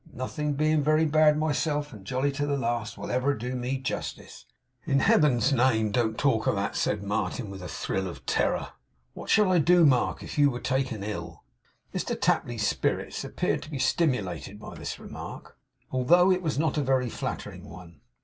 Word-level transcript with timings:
Nothing 0.15 0.53
but 0.53 0.57
being 0.57 0.81
very 0.81 1.05
bad 1.05 1.37
myself, 1.37 1.93
and 1.93 2.03
jolly 2.03 2.31
to 2.31 2.47
the 2.47 2.57
last, 2.57 2.97
will 2.97 3.11
ever 3.11 3.35
do 3.35 3.53
me 3.53 3.77
justice.' 3.77 4.47
'In 4.83 4.97
Heaven's 4.99 5.53
name, 5.53 5.91
don't 5.91 6.17
talk 6.17 6.47
of 6.47 6.55
that,' 6.55 6.75
said 6.75 7.03
Martin 7.03 7.51
with 7.51 7.61
a 7.61 7.67
thrill 7.67 8.07
of 8.07 8.25
terror. 8.25 8.69
'What 9.13 9.29
should 9.29 9.47
I 9.47 9.59
do, 9.59 9.85
Mark, 9.85 10.23
if 10.23 10.39
you 10.39 10.49
were 10.49 10.59
taken 10.59 11.03
ill!' 11.03 11.43
Mr 11.93 12.19
Tapley's 12.19 12.65
spirits 12.67 13.23
appeared 13.23 13.61
to 13.61 13.69
be 13.69 13.77
stimulated 13.77 14.59
by 14.59 14.73
this 14.73 14.97
remark, 14.97 15.55
although 15.91 16.31
it 16.31 16.41
was 16.41 16.57
not 16.57 16.79
a 16.79 16.83
very 16.83 17.11
flattering 17.11 17.69
one. 17.69 18.01